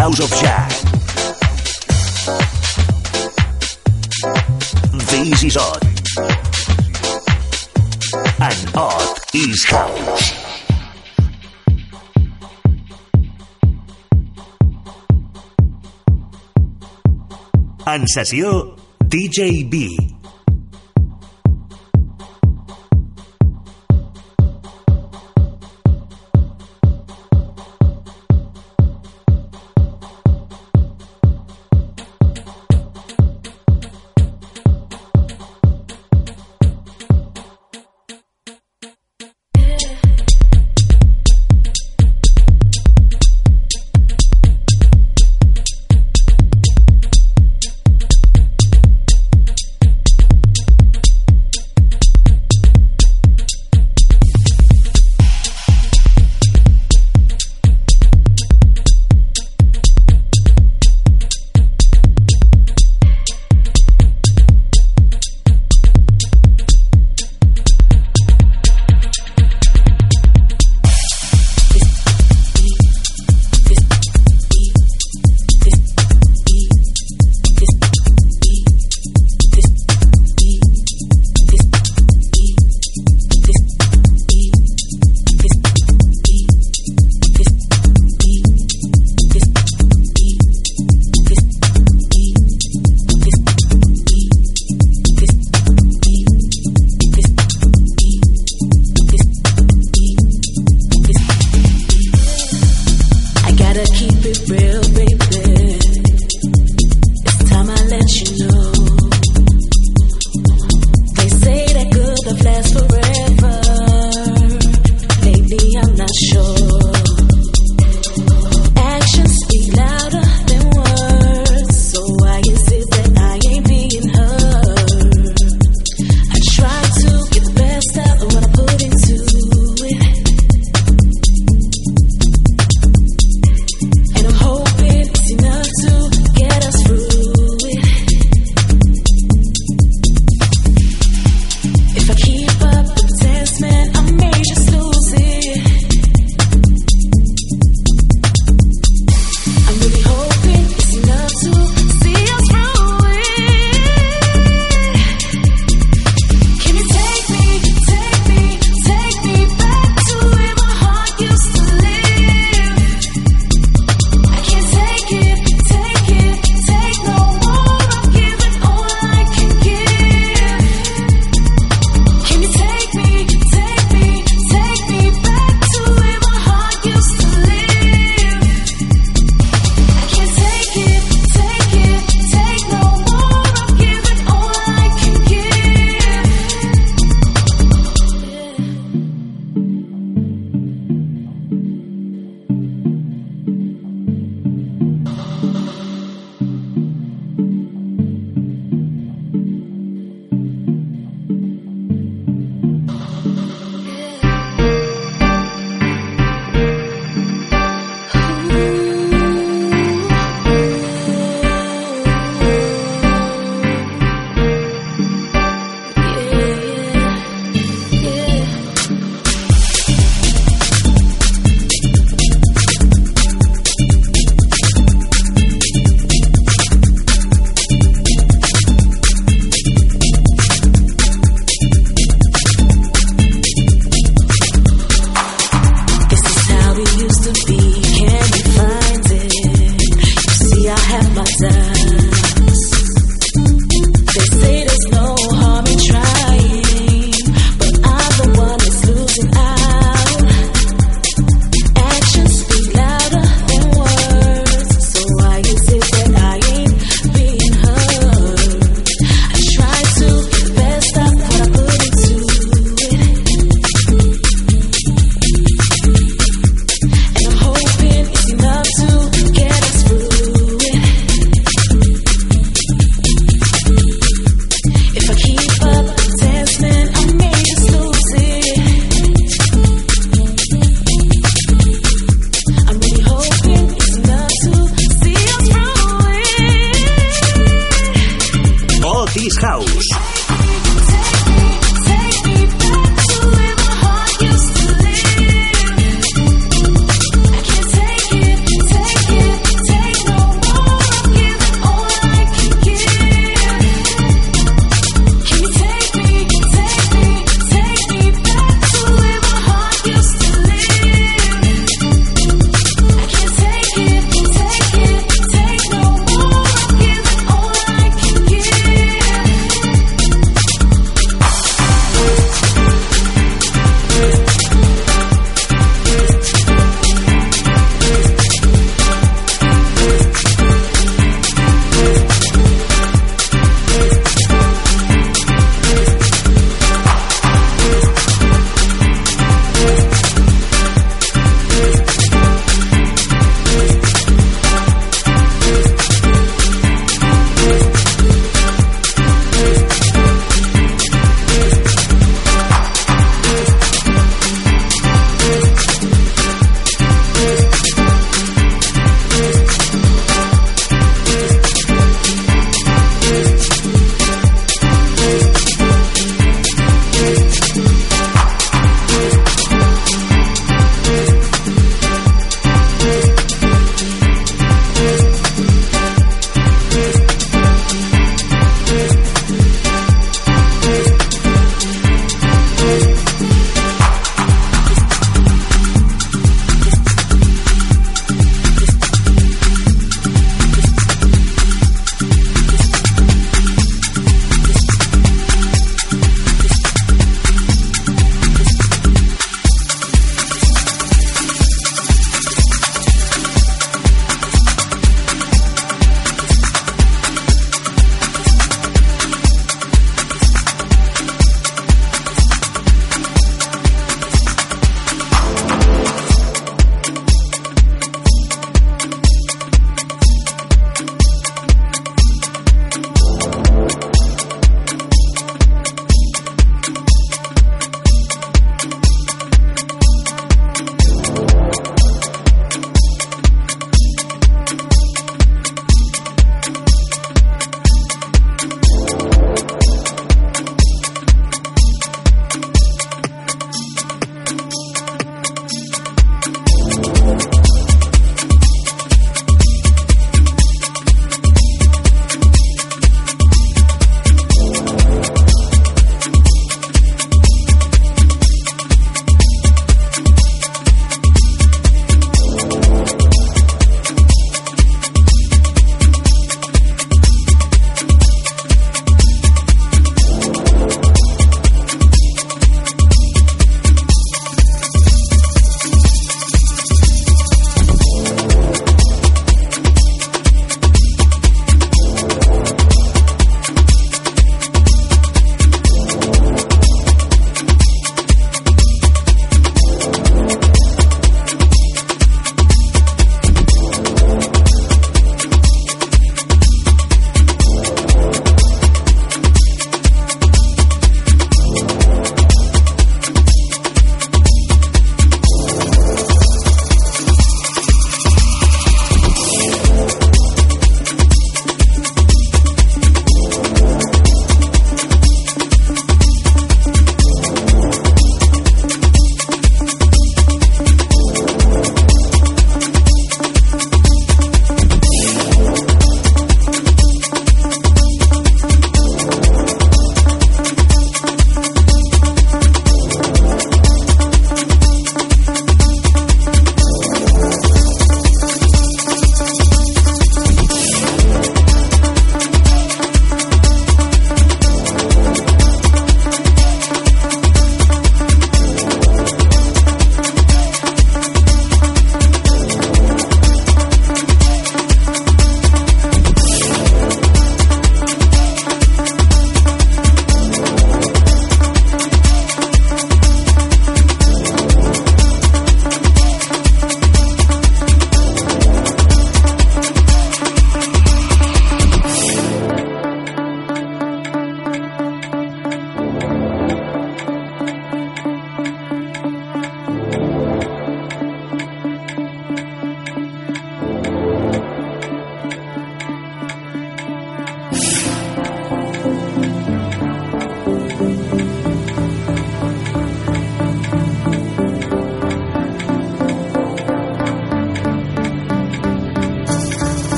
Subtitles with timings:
[0.00, 0.70] House of Jack.
[5.10, 5.84] This is odd,
[8.40, 10.32] and odd is house.
[17.84, 20.19] En sessió DJ B.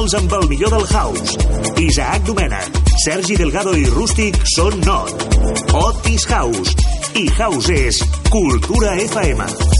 [0.00, 1.36] setmanals amb el millor del house.
[1.76, 5.26] Isaac Domènech, Sergi Delgado i Rústic són Not.
[5.76, 6.76] Otis House.
[7.20, 9.79] I House és Cultura FM.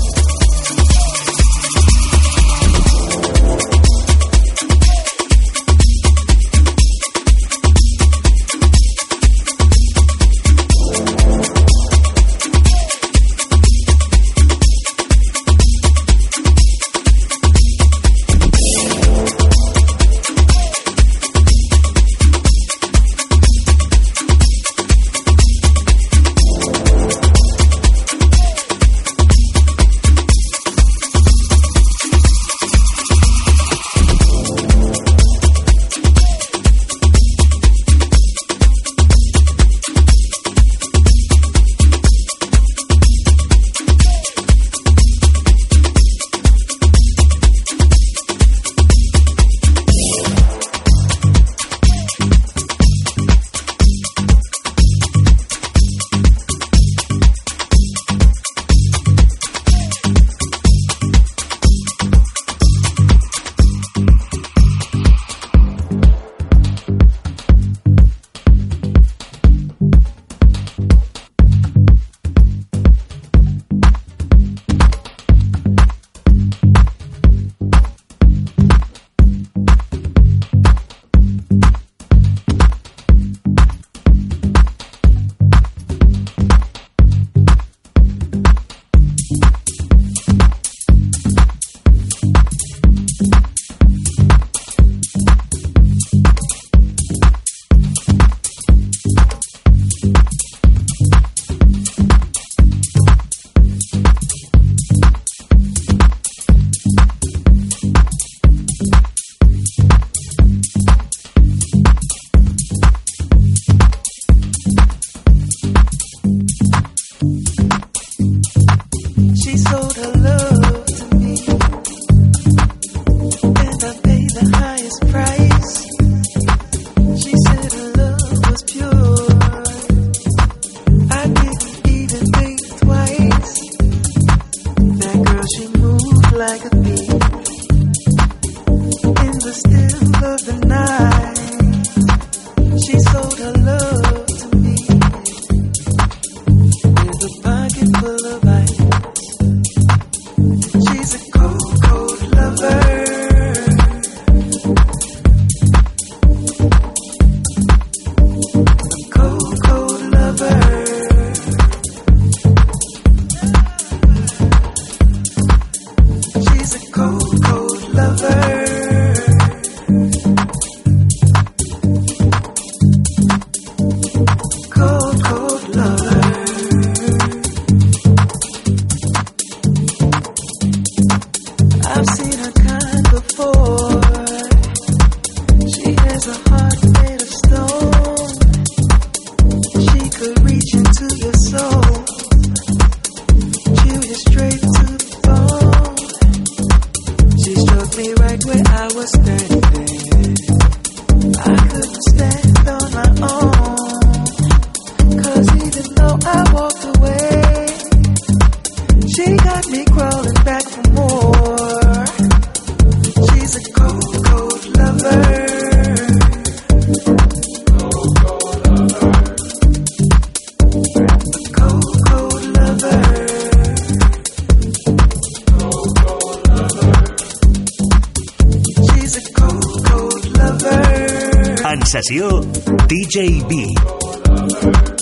[233.11, 235.00] DJB.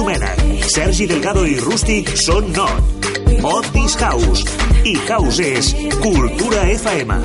[0.00, 3.04] Domènech, Sergi Delgado i Rústic són not.
[3.44, 4.48] Otis House
[4.88, 7.20] i Causes Cultura FM.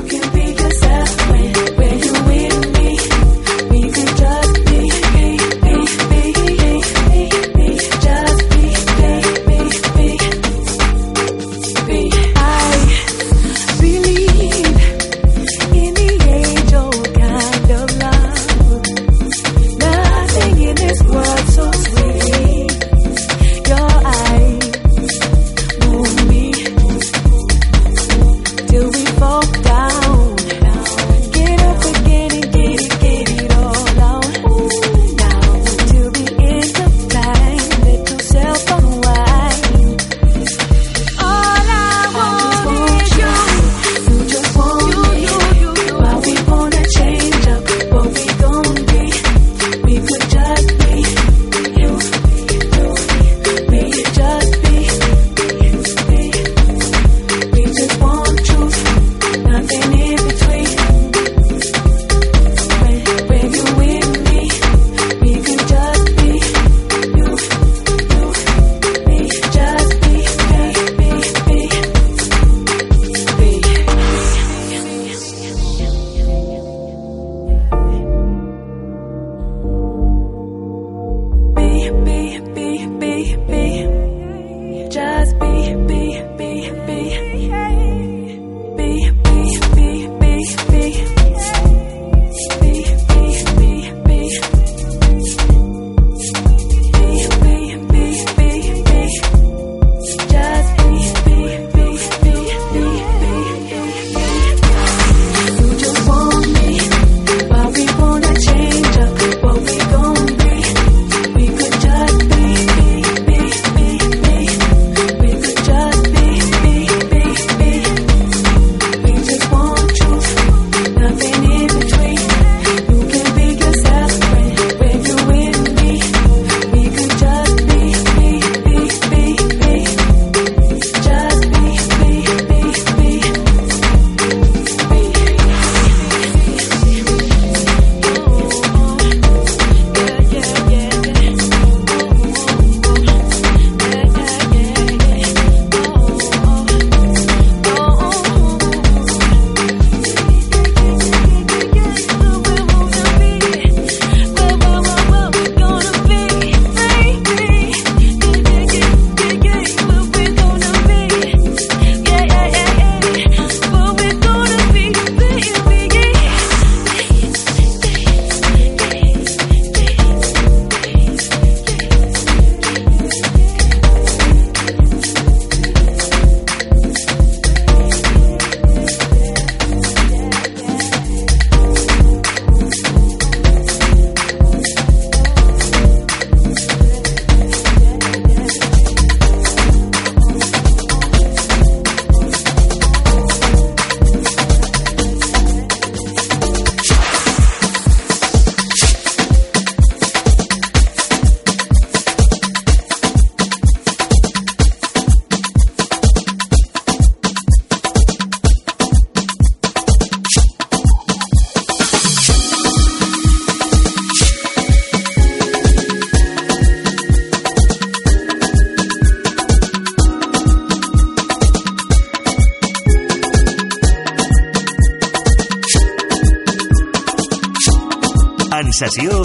[228.76, 229.24] Realització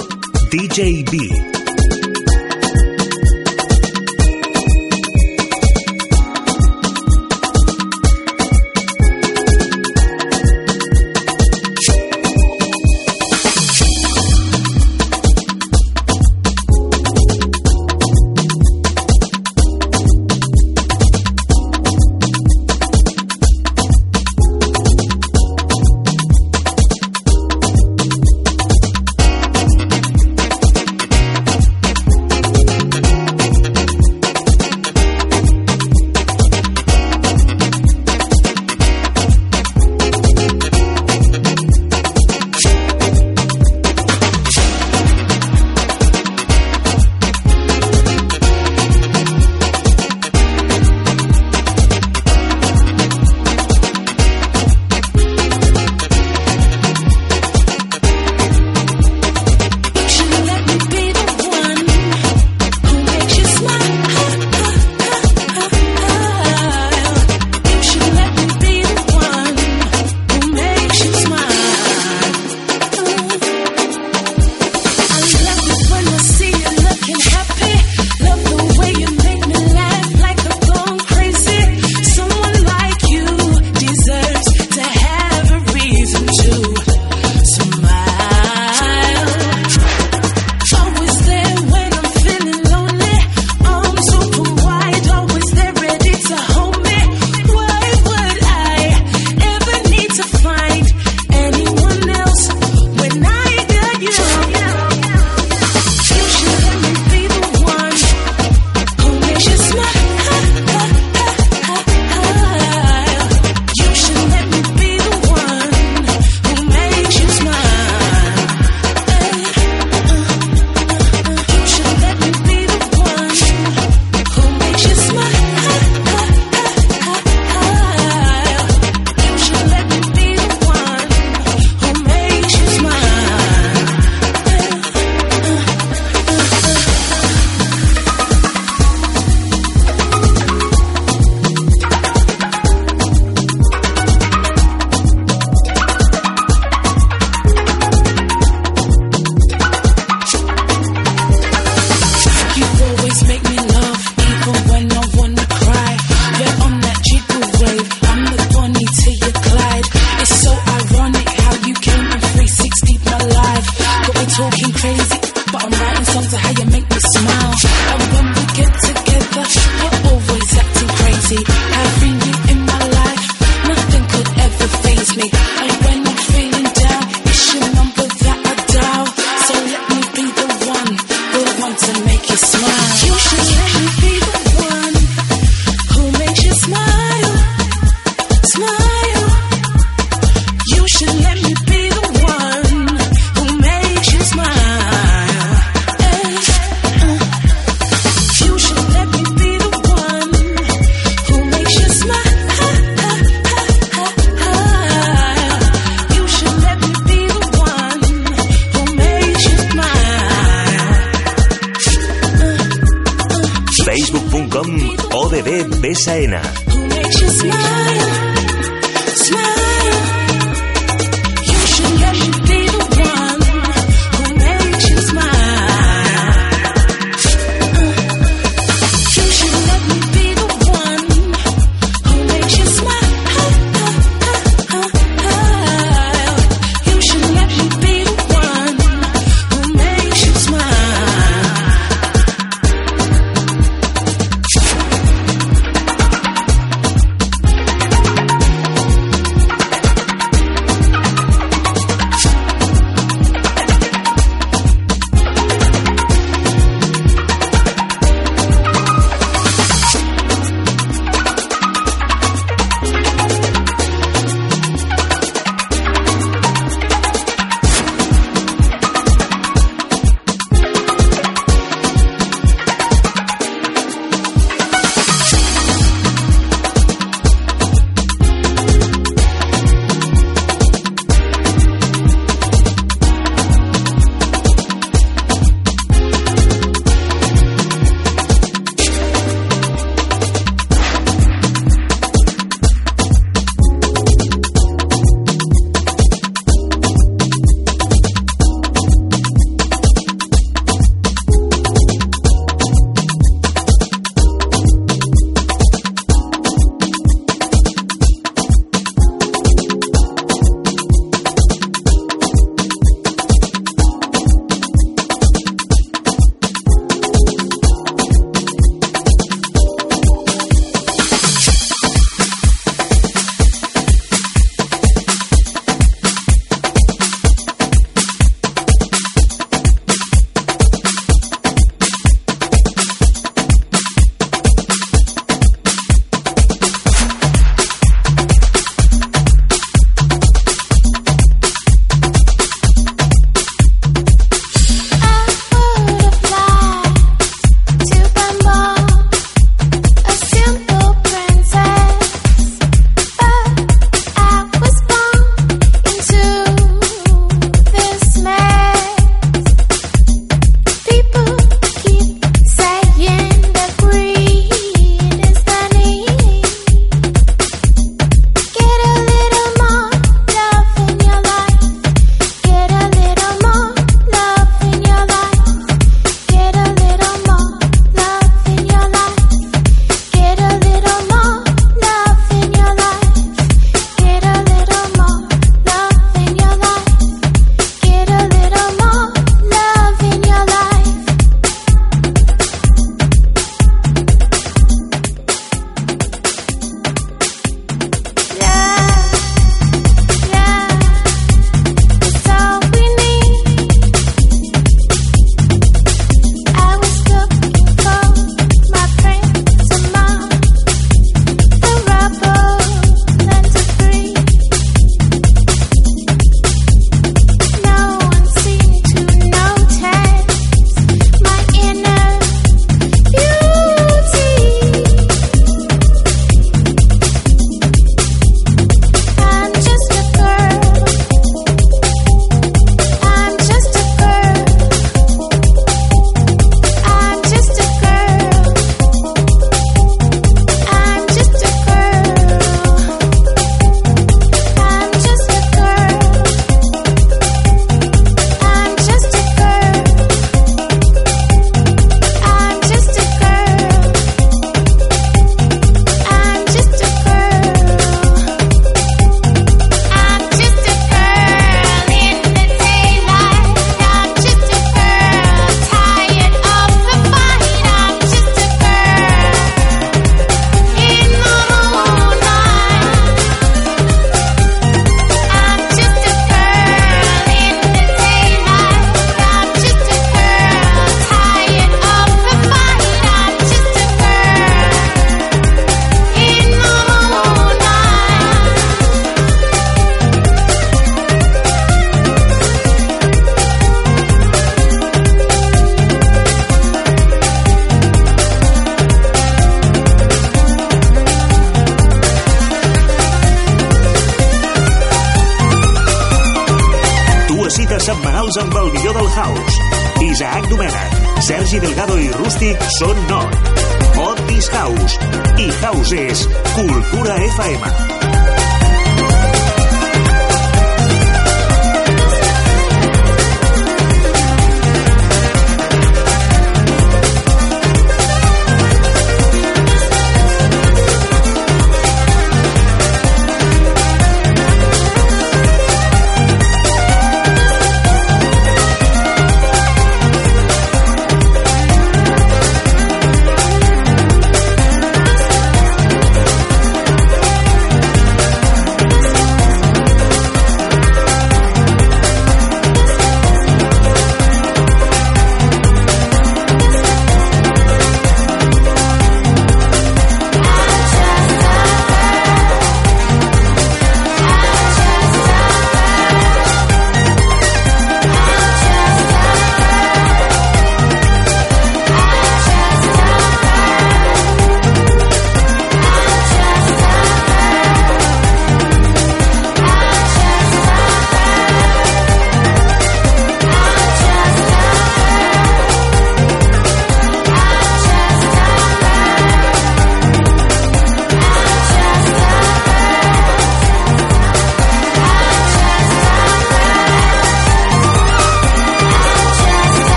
[0.52, 1.49] DJB.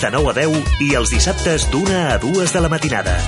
[0.00, 3.18] de 9 a 10 i els dissabtes d'una a dues de la matinada.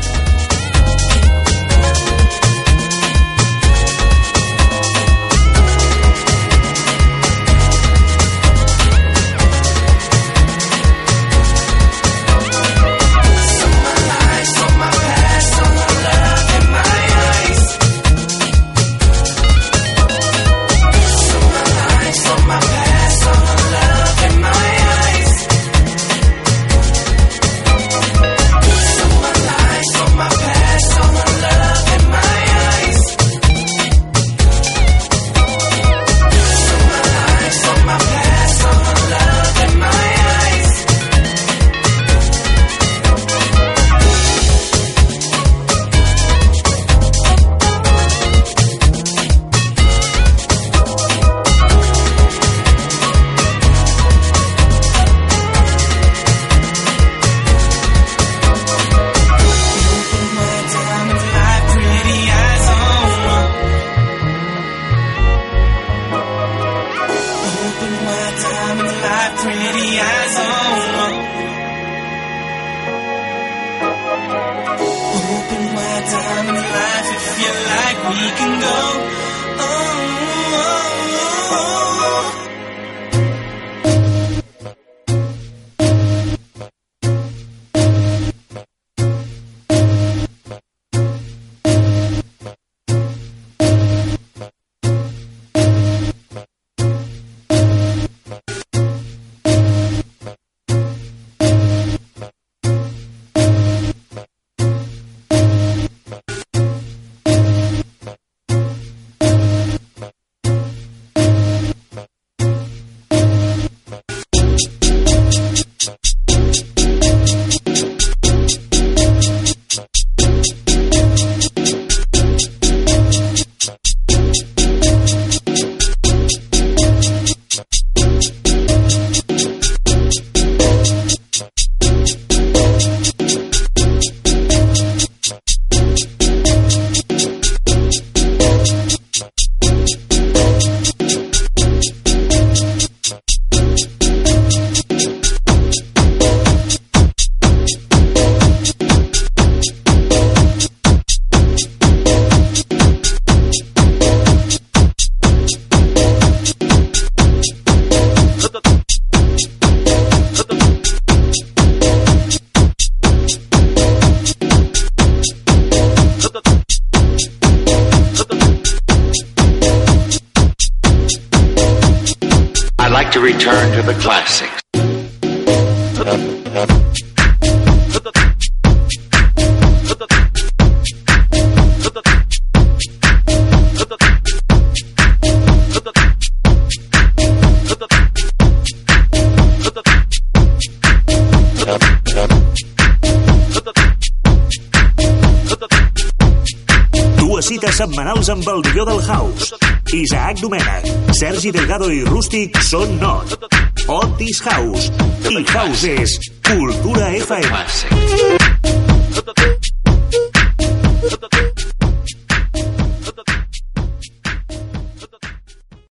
[201.40, 203.42] Sergi Delgado y Rustic son Not,
[203.86, 204.92] Otis House
[205.30, 206.29] y Houses.